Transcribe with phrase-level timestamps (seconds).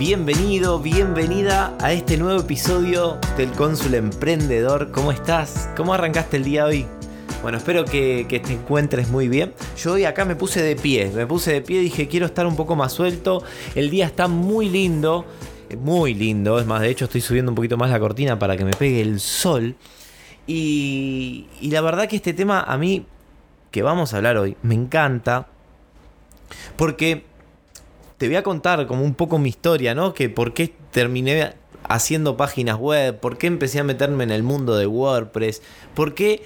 [0.00, 4.92] Bienvenido, bienvenida a este nuevo episodio del Cónsul Emprendedor.
[4.92, 5.68] ¿Cómo estás?
[5.76, 6.86] ¿Cómo arrancaste el día hoy?
[7.42, 9.52] Bueno, espero que, te encuentres muy bien.
[9.76, 12.56] Yo hoy acá me puse de pie, me puse de pie, dije quiero estar un
[12.56, 13.44] poco más suelto.
[13.74, 15.26] El día está muy lindo,
[15.78, 16.58] muy lindo.
[16.58, 19.02] Es más, de hecho estoy subiendo un poquito más la cortina para que me pegue
[19.02, 19.76] el sol.
[20.46, 23.04] Y, y la verdad que este tema a mí,
[23.70, 25.48] que vamos a hablar hoy, me encanta.
[26.76, 27.28] Porque
[28.20, 30.12] te voy a contar como un poco mi historia, ¿no?
[30.12, 31.54] Que por qué terminé
[31.88, 35.62] haciendo páginas web, por qué empecé a meterme en el mundo de WordPress,
[35.94, 36.42] por qué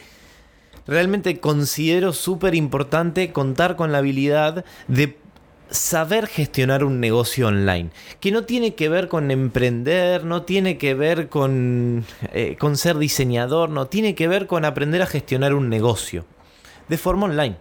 [0.86, 5.19] realmente considero súper importante contar con la habilidad de
[5.69, 10.94] saber gestionar un negocio online, que no tiene que ver con emprender, no tiene que
[10.94, 15.69] ver con, eh, con ser diseñador, no tiene que ver con aprender a gestionar un
[15.70, 16.25] negocio
[16.88, 17.56] de forma online.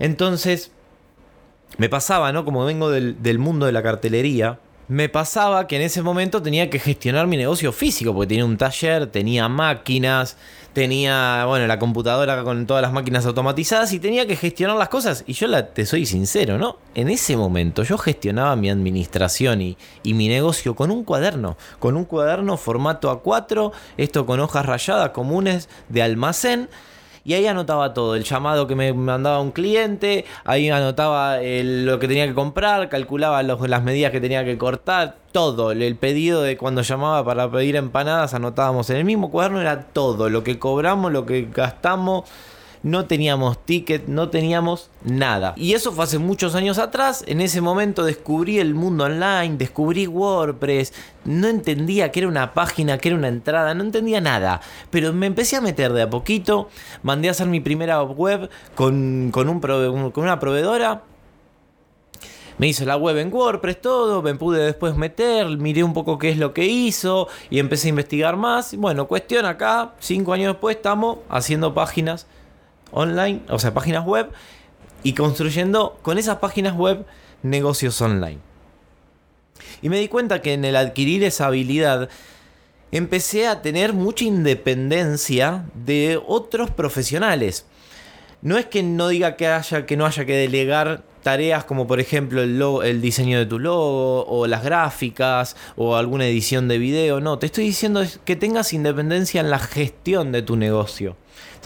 [0.00, 0.72] Entonces,
[1.78, 2.44] me pasaba, ¿no?
[2.44, 6.78] Como vengo del, mundo de la cartelería, me pasaba que en ese momento tenía que
[6.78, 10.36] gestionar mi negocio físico, porque tenía un taller, tenía máquinas,
[10.72, 15.24] tenía, bueno, la computadora con todas las máquinas automatizadas y tenía que gestionar las cosas.
[15.26, 16.76] Y yo la, te soy sincero, ¿no?
[16.94, 21.96] En ese momento yo gestionaba mi administración y, y mi negocio con un cuaderno, con
[21.96, 26.68] un cuaderno formato A4, esto con hojas rayadas comunes de almacén
[27.26, 31.98] y ahí anotaba todo, el llamado que me mandaba un cliente, ahí anotaba el, lo
[31.98, 36.56] que tenía que comprar, calculaba las medidas que tenía que cortar, todo, el pedido de
[36.56, 41.10] cuando llamaba para pedir empanadas anotábamos en el mismo cuaderno, era todo, lo que cobramos,
[41.10, 42.30] lo que gastamos
[42.82, 45.54] no teníamos ticket, no teníamos nada.
[45.56, 47.24] Y eso fue hace muchos años atrás.
[47.26, 50.92] En ese momento descubrí el mundo online, descubrí WordPress.
[51.24, 54.60] No entendía que era una página, que era una entrada, no entendía nada.
[54.90, 56.68] Pero me empecé a meter de a poquito.
[57.02, 61.02] Mandé a hacer mi primera web con, con, una proveedora.
[62.58, 66.30] Me hizo la web en WordPress, todo, me pude después meter, miré un poco qué
[66.30, 68.74] es lo que hizo y empecé a investigar más.
[68.76, 72.26] Bueno, cuestión acá, cinco años después estamos haciendo páginas
[72.96, 74.30] online, o sea, páginas web,
[75.02, 77.04] y construyendo con esas páginas web
[77.42, 78.38] negocios online.
[79.82, 82.08] Y me di cuenta que en el adquirir esa habilidad
[82.90, 87.66] empecé a tener mucha independencia de otros profesionales.
[88.40, 91.98] No es que no diga que, haya, que no haya que delegar tareas como por
[91.98, 97.20] ejemplo el, el, diseño de tu logo o las gráficas o alguna edición de video.
[97.20, 101.16] No, te estoy diciendo que tengas independencia en la gestión de tu negocio.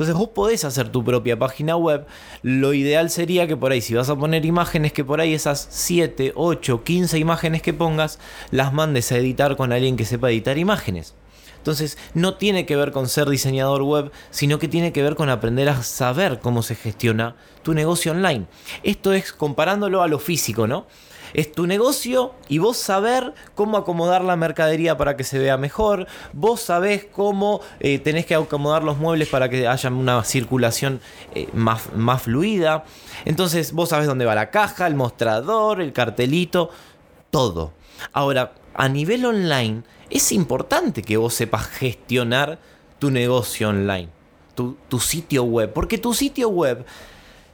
[0.00, 2.06] Entonces vos podés hacer tu propia página web.
[2.40, 5.68] Lo ideal sería que por ahí, si vas a poner imágenes, que por ahí esas
[5.68, 8.18] 7, 8, 15 imágenes que pongas,
[8.50, 11.12] las mandes a editar con alguien que sepa editar imágenes.
[11.58, 15.28] Entonces no tiene que ver con ser diseñador web, sino que tiene que ver con
[15.28, 18.46] aprender a saber cómo se gestiona tu negocio online.
[18.82, 20.86] Esto es comparándolo a lo físico, ¿no?
[21.34, 26.06] Es tu negocio y vos saber cómo acomodar la mercadería para que se vea mejor.
[26.32, 31.00] Vos sabés cómo eh, tenés que acomodar los muebles para que haya una circulación
[31.34, 32.84] eh, más, más fluida.
[33.24, 36.70] Entonces vos sabés dónde va la caja, el mostrador, el cartelito,
[37.30, 37.72] todo.
[38.12, 42.58] Ahora, a nivel online, es importante que vos sepas gestionar
[42.98, 44.08] tu negocio online,
[44.54, 45.72] tu, tu sitio web.
[45.72, 46.84] Porque tu sitio web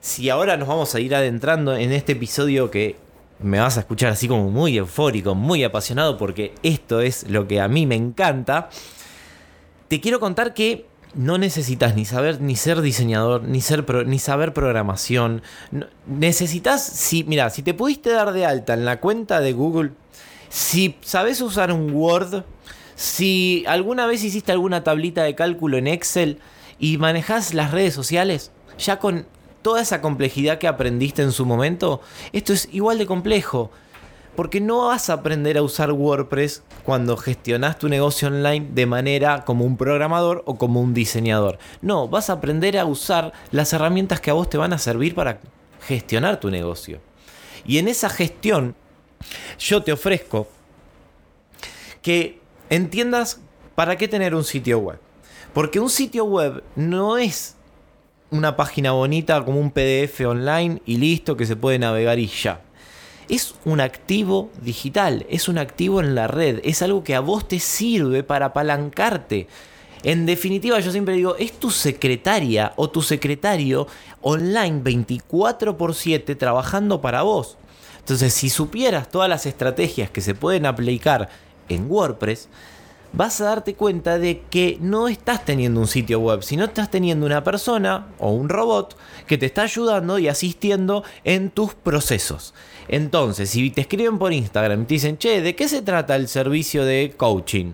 [0.07, 2.95] si ahora nos vamos a ir adentrando en este episodio que
[3.41, 7.61] me vas a escuchar así como muy eufórico, muy apasionado, porque esto es lo que
[7.61, 8.71] a mí me encanta,
[9.89, 14.53] te quiero contar que no necesitas ni saber ni ser diseñador, ni, ser ni saber
[14.53, 15.43] programación.
[16.07, 19.93] necesitas, si, mira, si te pudiste dar de alta en la cuenta de Google,
[20.49, 22.45] si sabes usar un Word,
[22.95, 26.39] si alguna vez hiciste alguna tablita de cálculo en Excel
[26.79, 29.27] y manejas las redes sociales, ya con
[29.67, 32.01] toda esa complejidad que aprendiste en su momento,
[32.33, 33.73] esto es igual de complejo.
[34.37, 39.45] Porque no vas a aprender a usar WordPress cuando gestionas tu negocio online de manera
[39.45, 41.59] como un programador o como un diseñador.
[41.83, 45.17] No, vas a aprender a usar las herramientas que a vos te van a servir
[45.17, 45.41] para
[45.81, 47.01] gestionar tu negocio.
[47.67, 48.77] Y en esa gestión,
[49.59, 50.47] yo te ofrezco
[52.03, 52.39] que
[52.71, 53.41] entiendas
[53.75, 55.01] para qué tener un sitio web.
[55.53, 57.56] Porque un sitio web no es
[58.31, 62.61] una página bonita como un PDF online y listo que se puede navegar y ya.
[63.29, 67.49] Es un activo digital, es un activo en la red, es algo que a vos
[67.49, 69.49] te sirve para apalancarte
[70.05, 73.89] En definitiva, yo siempre digo, es tu secretaria o tu secretario
[74.21, 77.57] online 24 por 7 trabajando para vos.
[77.99, 81.29] Entonces, si supieras todas las estrategias que se pueden aplicar
[81.69, 82.49] en WordPress,
[83.17, 87.25] vas a darte cuenta de que no estás teniendo un sitio web, sino estás teniendo
[87.25, 88.97] una persona o un robot
[89.27, 92.53] que te está ayudando y asistiendo en tus procesos.
[92.89, 96.29] Entonces, si te escriben por Instagram y te dicen, che, ¿de qué se trata el
[96.29, 97.73] servicio de coaching?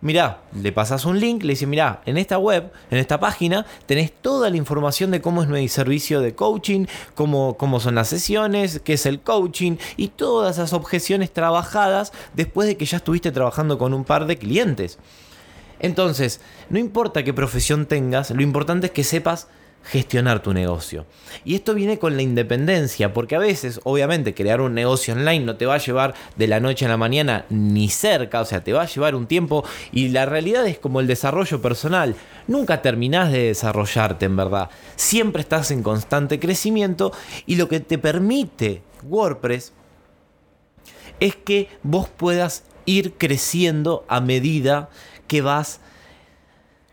[0.00, 4.12] Mirá, le pasas un link, le dices, mirá, en esta web, en esta página, tenés
[4.12, 6.86] toda la información de cómo es mi servicio de coaching,
[7.16, 12.68] cómo, cómo son las sesiones, qué es el coaching y todas esas objeciones trabajadas después
[12.68, 14.98] de que ya estuviste trabajando con un par de clientes.
[15.80, 16.40] Entonces,
[16.70, 19.48] no importa qué profesión tengas, lo importante es que sepas
[19.84, 21.06] gestionar tu negocio.
[21.44, 25.56] Y esto viene con la independencia, porque a veces, obviamente, crear un negocio online no
[25.56, 28.72] te va a llevar de la noche a la mañana ni cerca, o sea, te
[28.72, 32.14] va a llevar un tiempo y la realidad es como el desarrollo personal.
[32.46, 34.70] Nunca terminás de desarrollarte, en verdad.
[34.96, 37.12] Siempre estás en constante crecimiento
[37.46, 39.72] y lo que te permite WordPress
[41.20, 44.88] es que vos puedas ir creciendo a medida
[45.26, 45.80] que vas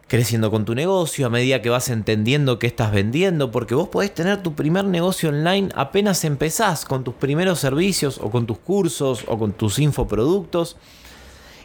[0.07, 4.13] creciendo con tu negocio, a medida que vas entendiendo qué estás vendiendo, porque vos podés
[4.13, 9.23] tener tu primer negocio online apenas empezás con tus primeros servicios o con tus cursos
[9.27, 10.77] o con tus infoproductos.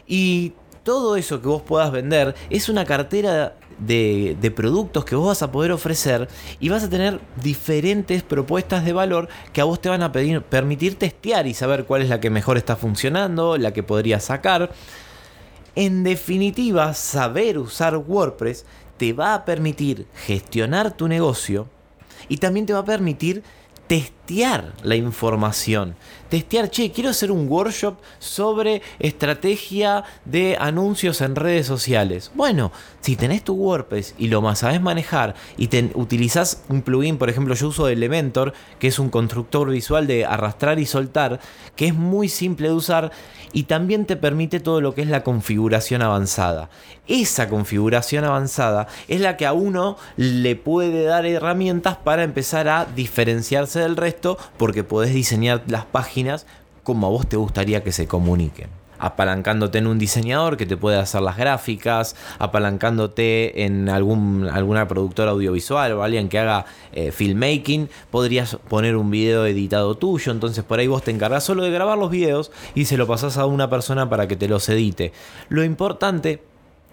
[0.07, 0.53] Y
[0.83, 5.51] todo eso que vos puedas vender es una cartera de, productos que vos vas a
[5.51, 6.27] poder ofrecer
[6.59, 10.41] y vas a tener diferentes propuestas de valor que a vos te van a pedir,
[10.41, 14.71] permitir testear y saber cuál es la que mejor está funcionando, la que podrías sacar.
[15.75, 18.65] En definitiva, saber usar WordPress
[18.97, 21.67] te va a permitir gestionar tu negocio
[22.27, 23.43] y también te va a permitir
[24.31, 25.95] testear la información.
[26.29, 32.31] Testear, che, quiero hacer un workshop sobre estrategia de anuncios en redes sociales.
[32.33, 37.17] Bueno, si tenés tu WordPress y lo más sabes manejar y te, utilizas un plugin,
[37.17, 41.41] por ejemplo, yo uso Elementor, que es un constructor visual de arrastrar y soltar,
[41.75, 43.11] que es muy simple de usar
[43.51, 46.69] y también te permite todo lo que es la configuración avanzada.
[47.07, 52.85] Esa configuración avanzada es la que a uno le puede dar herramientas para empezar a
[52.85, 54.20] diferenciarse del resto
[54.57, 56.45] porque podés diseñar las páginas
[56.83, 60.97] como a vos te gustaría que se comuniquen apalancándote en un diseñador que te puede
[60.97, 67.89] hacer las gráficas, apalancándote en algún, alguna productora audiovisual o alguien que haga eh, filmmaking,
[68.11, 71.97] podrías poner un video editado tuyo, entonces por ahí vos te encargas solo de grabar
[71.97, 75.13] los videos y se lo pasás a una persona para que te los edite.
[75.49, 76.50] Lo importante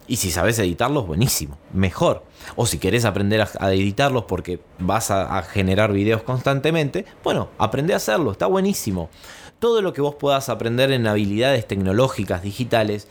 [0.09, 2.25] y si sabes editarlos, buenísimo, mejor.
[2.57, 7.99] O si querés aprender a, editarlos porque vas a, generar videos constantemente, bueno, aprende a
[7.99, 9.11] hacerlo, está buenísimo.
[9.59, 13.07] Todo lo que vos puedas aprender en habilidades tecnológicas, digitales,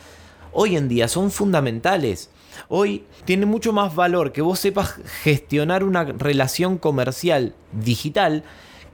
[0.51, 2.31] hoy en día son fundamentales.
[2.67, 8.43] Hoy tiene mucho más valor que vos sepas gestionar una relación comercial digital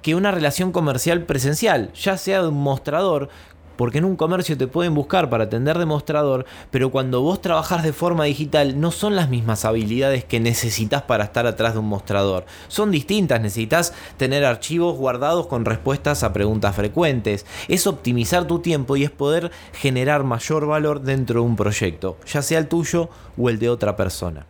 [0.02, 3.30] que una relación comercial presencial, ya sea de un mostrador
[3.76, 7.94] porque en un comercio te pueden buscar para atender demostrador, pero cuando vos trabajás de
[7.94, 12.46] forma digital no son las mismas habilidades que necesitas para estar atrás de un mostrador.
[12.68, 17.46] Son distintas, necesitas tener archivos guardados con respuestas a preguntas frecuentes.
[17.68, 22.42] Es optimizar tu tiempo y es poder generar mayor valor dentro de un proyecto, ya
[22.42, 24.46] sea el tuyo o el de otra persona.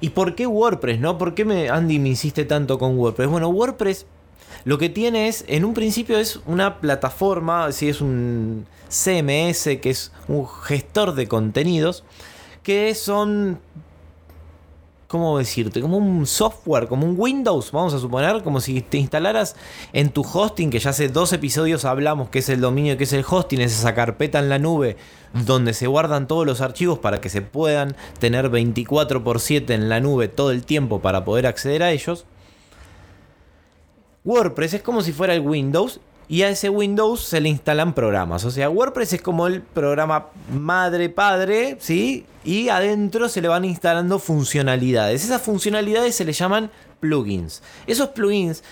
[0.00, 1.16] ¿Y por qué WordPress, no?
[1.16, 3.28] ¿Por qué me, Andy me insiste tanto con WordPress?
[3.28, 4.04] Bueno, WordPress
[4.64, 9.90] lo que tiene es, en un principio es una plataforma, si es un CMS, que
[9.90, 12.04] es un gestor de contenidos,
[12.62, 13.58] que son
[15.12, 15.82] ¿cómo decirte?
[15.82, 19.56] Como un software, como un Windows, vamos a suponer, como si te instalaras
[19.92, 23.12] en tu hosting, que ya hace dos episodios hablamos que es el dominio, que es
[23.12, 24.96] el hosting, es esa carpeta en la nube
[25.34, 29.90] donde se guardan todos los archivos para que se puedan tener 24 por 7 en
[29.90, 32.24] la nube todo el tiempo para poder acceder a ellos.
[34.24, 38.44] WordPress es como si fuera el Windows y a ese Windows se le instalan programas.
[38.44, 42.24] O sea, WordPress es como el programa madre padre, ¿sí?
[42.44, 45.24] Y adentro se le van instalando funcionalidades.
[45.24, 47.62] Esas funcionalidades se le llaman plugins.
[47.86, 48.62] Esos plugins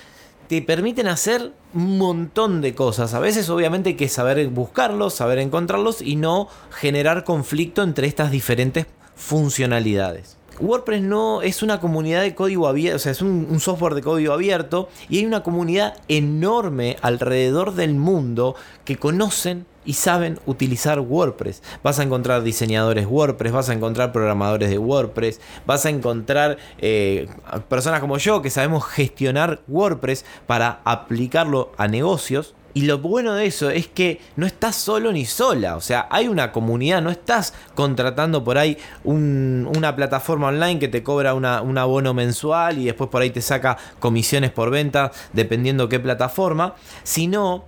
[0.49, 3.15] te permiten hacer un montón de cosas.
[3.15, 8.31] A veces obviamente hay que saber buscarlos, saber encontrarlos y no generar conflicto entre estas
[8.31, 10.40] diferentes funcionalidades.
[10.61, 14.33] WordPress no es una comunidad de código abierto, o sea, es un, software de código
[14.33, 21.63] abierto y hay una comunidad enorme alrededor del mundo que conocen y saben utilizar WordPress.
[21.83, 27.29] Vas a encontrar diseñadores WordPress, vas a encontrar programadores de WordPress, vas a encontrar eh,
[27.69, 33.47] personas como yo que sabemos gestionar WordPress para aplicarlo a negocios Y lo bueno de
[33.47, 37.53] eso es que no estás solo ni sola, o sea, hay una comunidad, no estás
[37.75, 43.23] contratando por ahí una plataforma online que te cobra un abono mensual y después por
[43.23, 47.65] ahí te saca comisiones por venta, dependiendo qué plataforma, sino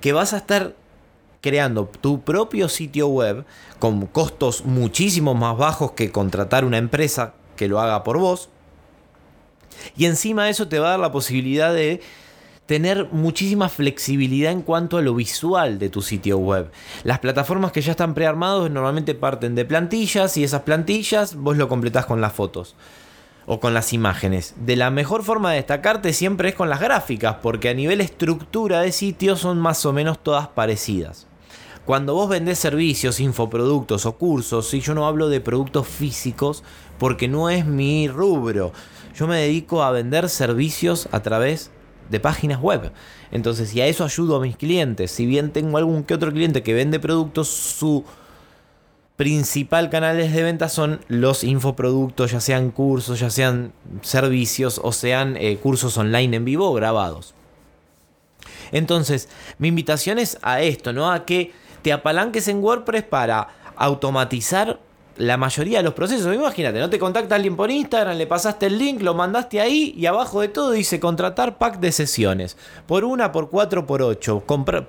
[0.00, 0.74] que vas a estar
[1.40, 3.44] creando tu propio sitio web
[3.78, 8.48] con costos muchísimo más bajos que contratar una empresa que lo haga por vos.
[9.96, 12.00] Y encima de eso te va a dar la posibilidad de
[12.70, 16.70] tener muchísima flexibilidad en cuanto a lo visual de tu sitio web.
[17.02, 21.68] Las plataformas que ya están prearmados normalmente parten de plantillas y esas plantillas vos lo
[21.68, 22.76] completás con las fotos
[23.44, 24.54] o con las imágenes.
[24.56, 28.82] De la mejor forma de destacarte siempre es con las gráficas, porque a nivel estructura
[28.82, 31.26] de sitio son más o menos todas parecidas.
[31.84, 36.62] Cuando vos vendés servicios, infoproductos o cursos, y yo no hablo de productos físicos
[37.00, 38.70] porque no es mi rubro,
[39.16, 41.72] yo me dedico a vender servicios a través
[42.10, 42.92] de páginas web.
[43.30, 45.10] Entonces, y a eso ayudo a mis clientes.
[45.10, 48.04] Si bien tengo algún que otro cliente que vende productos, su
[49.16, 55.36] principal canales de venta son los infoproductos, ya sean cursos, ya sean servicios o sean
[55.36, 57.34] eh, cursos online en vivo grabados.
[58.72, 61.12] Entonces, mi invitación es a esto, ¿no?
[61.12, 61.52] A que
[61.82, 64.80] te apalanques en WordPress para automatizar
[65.20, 66.34] la mayoría de los procesos.
[66.34, 70.06] Imagínate, no te contacta alguien por Instagram, le pasaste el link, lo mandaste ahí y
[70.06, 72.56] abajo de todo dice contratar pack de sesiones.
[72.86, 74.42] Por una, por cuatro, por ocho.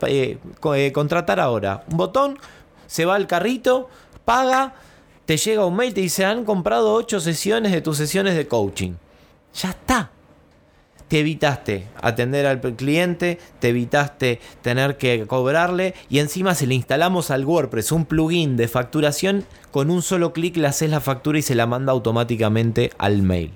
[0.07, 0.37] Eh,
[0.75, 1.83] eh, contratar ahora.
[1.91, 2.39] Un botón,
[2.87, 3.89] se va al carrito,
[4.25, 4.75] paga,
[5.25, 8.93] te llega un mail, te dice han comprado ocho sesiones de tus sesiones de coaching.
[11.11, 17.31] Te evitaste atender al cliente, te evitaste tener que cobrarle y encima si le instalamos
[17.31, 21.41] al WordPress un plugin de facturación, con un solo clic le haces la factura y
[21.41, 23.51] se la manda automáticamente al mail.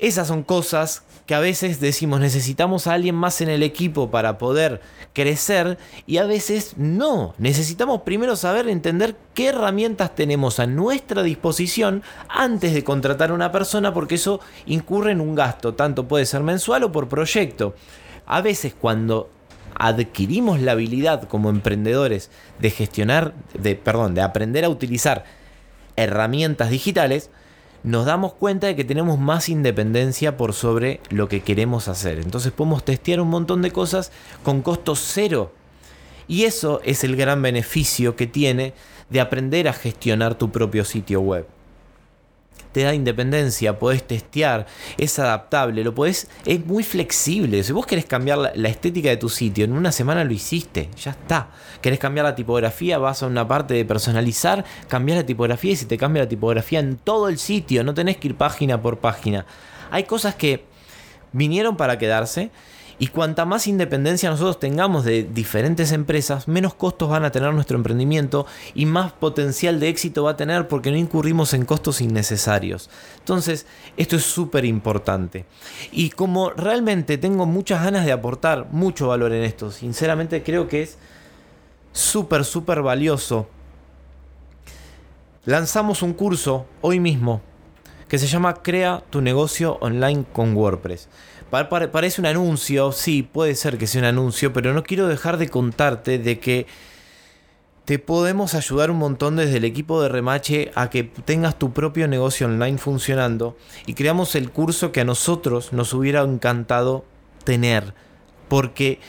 [0.00, 4.38] Esas son cosas que a veces decimos necesitamos a alguien más en el equipo para
[4.38, 4.80] poder
[5.12, 5.76] crecer
[6.06, 7.34] y a veces no.
[7.36, 13.52] Necesitamos primero saber entender qué herramientas tenemos a nuestra disposición antes de contratar a una
[13.52, 17.74] persona porque eso incurre en un gasto, tanto puede ser mensual o por proyecto.
[18.24, 19.28] A veces cuando
[19.74, 25.24] adquirimos la habilidad como emprendedores de gestionar, de, perdón, de aprender a utilizar
[25.96, 27.30] herramientas digitales,
[27.82, 32.18] nos damos cuenta de que tenemos más independencia por sobre lo que queremos hacer.
[32.18, 35.52] Entonces podemos testear un montón de cosas con costo cero.
[36.28, 38.74] Y eso es el gran beneficio que tiene
[39.08, 41.46] de aprender a gestionar tu propio sitio web
[42.72, 44.66] te da independencia, podés testear,
[44.98, 47.62] es adaptable, lo podés, es muy flexible.
[47.62, 51.12] Si vos querés cambiar la, estética de tu sitio, en una semana lo hiciste, ya
[51.12, 51.50] está.
[51.80, 55.86] Querés cambiar la tipografía, vas a una parte de personalizar, cambiar la tipografía y si
[55.86, 59.46] te cambia la tipografía en todo el sitio, no tenés que ir página por página.
[59.90, 60.64] Hay cosas que
[61.32, 62.50] vinieron para quedarse
[63.00, 67.78] y cuanta más independencia nosotros tengamos de diferentes empresas, menos costos van a tener nuestro
[67.78, 72.90] emprendimiento y más potencial de éxito va a tener porque no incurrimos en costos innecesarios.
[73.20, 73.64] Entonces,
[73.96, 75.46] esto es súper importante.
[75.90, 80.82] Y como realmente tengo muchas ganas de aportar mucho valor en esto, sinceramente creo que
[80.82, 80.98] es
[81.92, 83.48] súper, súper valioso.
[85.46, 87.40] Lanzamos un curso hoy mismo
[88.08, 91.08] que se llama Crea tu negocio online con WordPress
[91.50, 95.48] parece un anuncio, sí, puede ser que sea un anuncio, pero no quiero dejar de
[95.48, 96.66] contarte de que
[97.84, 102.06] te podemos ayudar un montón desde el equipo de Remache a que tengas tu propio
[102.06, 107.04] negocio online funcionando y creamos el curso que a nosotros nos hubiera encantado
[107.42, 107.94] tener,
[108.48, 109.00] porque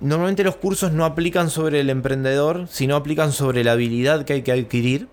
[0.00, 4.42] normalmente los cursos no aplican sobre el emprendedor, sino aplican sobre la habilidad que hay
[4.42, 5.08] que adquirir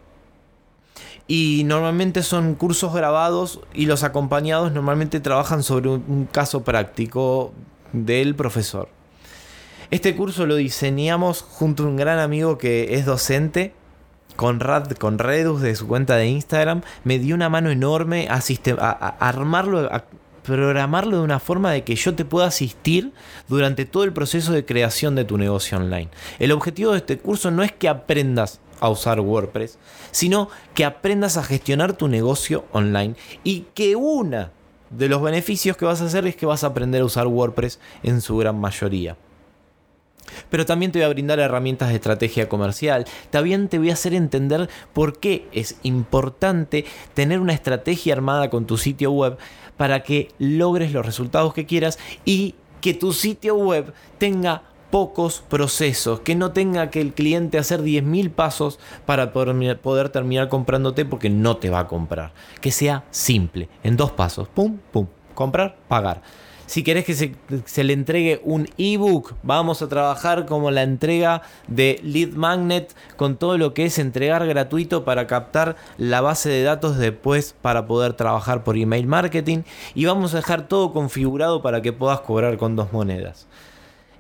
[1.28, 7.54] y normalmente son cursos grabados y los acompañados normalmente trabajan sobre un, caso práctico
[7.94, 8.90] del profesor.
[9.92, 13.74] Este curso lo diseñamos junto a un gran amigo que es docente,
[14.36, 18.42] Conrad, con Redus de su cuenta de Instagram, me dio una mano enorme a,
[18.80, 20.06] a, armarlo, a
[20.44, 23.14] programarlo de una forma de que yo te pueda asistir
[23.48, 26.10] durante todo el proceso de creación de tu negocio online.
[26.40, 29.80] El objetivo de este curso no es que aprendas a usar WordPress,
[30.12, 34.52] sino que aprendas a gestionar tu negocio online y que una
[34.90, 37.80] de los beneficios que vas a hacer es que vas a aprender a usar WordPress
[38.04, 39.16] en su gran mayoría.
[40.50, 43.06] Pero también te voy a brindar herramientas de estrategia comercial.
[43.30, 48.66] También te voy a hacer entender por qué es importante tener una estrategia armada con
[48.66, 49.38] tu sitio web
[49.78, 54.64] para que logres los resultados que quieras y que tu sitio web tenga
[54.94, 61.04] pocos procesos, que no tenga que el cliente hacer 10.000 pasos para poder, terminar comprándote
[61.04, 62.32] porque no te va a comprar.
[62.62, 66.22] Que sea simple, en dos pasos, pum, pum, comprar, pagar.
[66.68, 72.00] Si querés que se, le entregue un ebook, vamos a trabajar como la entrega de
[72.04, 77.00] Lead Magnet con todo lo que es entregar gratuito para captar la base de datos
[77.00, 79.64] después para poder trabajar por email marketing.
[79.96, 83.48] Y vamos a dejar todo configurado para que puedas cobrar con dos monedas.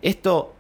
[0.01, 0.56] Esto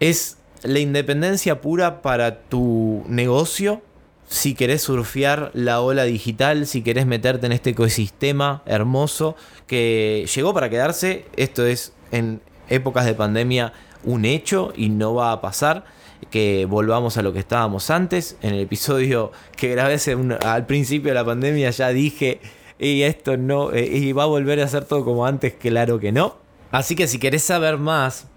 [0.00, 3.82] es la independencia pura para tu negocio
[4.30, 9.34] si querés surfear la ola digital, si querés meterte en este ecosistema hermoso
[9.66, 13.72] que llegó para quedarse, esto es en épocas de pandemia
[14.04, 15.84] un hecho y no va a pasar
[16.30, 18.36] que volvamos a lo que estábamos antes.
[18.40, 19.98] En el episodio que grabé
[20.44, 22.40] al principio de la pandemia ya dije,
[22.78, 26.12] y esto no, eh, y va a volver a ser todo como antes, claro que
[26.12, 26.36] no.
[26.70, 28.28] Así que si querés saber más,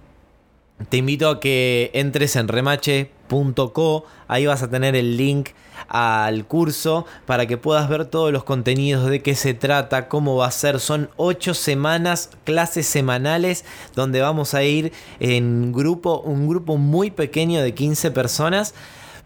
[0.89, 5.49] te invito a que entres en remache.co, ahí vas a tener el link
[5.87, 10.47] al curso para que puedas ver todos los contenidos de qué se trata, cómo va
[10.47, 10.79] a ser.
[10.79, 17.61] Son 8 semanas, clases semanales, donde vamos a ir en grupo, un grupo muy pequeño
[17.61, 18.73] de 15 personas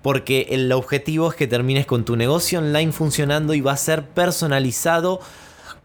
[0.02, 4.06] porque el objetivo es que termines con tu negocio online funcionando y va a ser
[4.06, 5.20] personalizado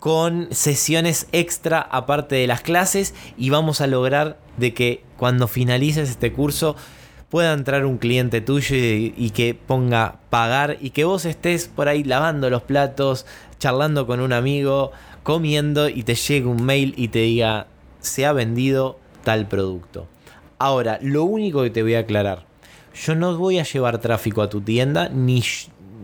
[0.02, 6.10] con sesiones extra aparte de las clases y vamos a lograr de que cuando finalices
[6.10, 6.74] este curso
[7.30, 12.02] pueda entrar un cliente tuyo y, que ponga pagar y que vos estés por ahí
[12.02, 13.26] lavando los platos,
[13.60, 14.90] charlando con un amigo,
[15.22, 17.68] comiendo y te llegue un mail y te diga
[18.00, 20.08] se ha vendido tal producto.
[20.58, 22.44] Ahora, lo único que te voy a aclarar,
[22.92, 25.44] yo no voy a llevar tráfico a tu tienda ni,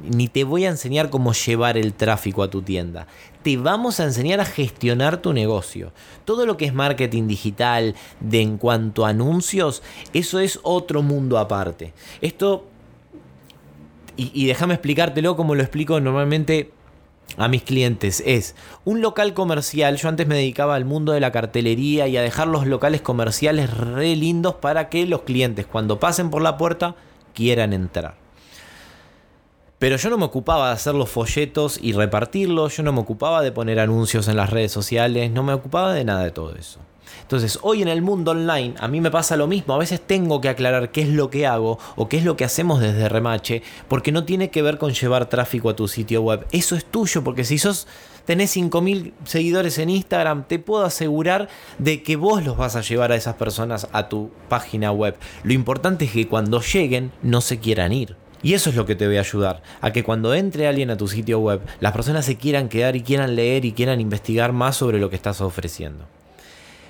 [0.04, 3.06] ni te voy a enseñar cómo llevar el tráfico a tu tienda.
[3.42, 5.92] Te vamos a enseñar a gestionar tu negocio.
[6.24, 11.38] Todo lo que es marketing digital, de en cuanto a anuncios, eso es otro mundo
[11.38, 11.92] aparte.
[12.20, 12.66] Esto,
[14.16, 16.72] y, déjame explicártelo como lo explico normalmente
[17.36, 19.96] a mis clientes es un local comercial.
[19.96, 23.76] Yo antes me dedicaba al mundo de la cartelería y a dejar los locales comerciales
[23.76, 26.96] re lindos para que los clientes cuando pasen por la puerta
[27.34, 28.27] quieran entrar.
[29.78, 33.42] Pero yo no me ocupaba de hacer los folletos y repartirlos, yo no me ocupaba
[33.42, 36.80] de poner anuncios en las redes sociales, no me ocupaba de nada de todo eso.
[37.22, 40.40] Entonces, hoy en el mundo online a mí me pasa lo mismo, a veces tengo
[40.40, 43.62] que aclarar qué es lo que hago o qué es lo que hacemos desde Remache,
[43.86, 46.46] porque no tiene que ver con llevar tráfico a tu sitio web.
[46.50, 47.86] Eso es tuyo, porque si sos
[48.24, 51.48] tenés 5000 seguidores en Instagram, te puedo asegurar
[51.78, 55.16] de que vos los vas a llevar a esas personas a tu página web.
[55.44, 58.16] Lo importante es que cuando lleguen no se quieran ir.
[58.42, 60.96] Y eso es lo que te voy a ayudar, a que cuando entre alguien a
[60.96, 64.76] tu sitio web, las personas se quieran quedar y quieran leer y quieran investigar más
[64.76, 66.04] sobre lo que estás ofreciendo.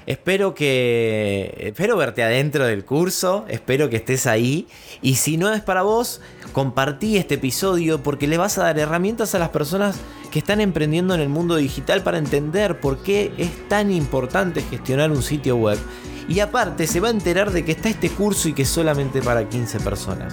[0.08, 1.54] Espero que.
[1.58, 3.44] Espero verte adentro del curso.
[3.46, 4.66] Espero que estés ahí.
[5.02, 6.22] Y si no es para vos,
[6.54, 11.14] compartí este episodio porque le vas a dar herramientas a las personas que están emprendiendo
[11.14, 15.78] en el mundo digital para entender por qué es tan importante gestionar un sitio web.
[16.26, 19.20] Y aparte, se va a enterar de que está este curso y que es solamente
[19.20, 20.32] para 15 personas.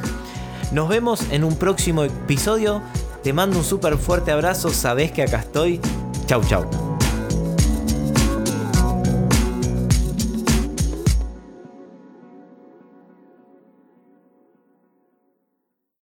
[0.72, 2.82] Nos vemos en un próximo episodio.
[3.24, 4.70] Te mando un súper fuerte abrazo.
[4.70, 5.80] Sabes que acá estoy.
[6.28, 6.85] Chau, chau.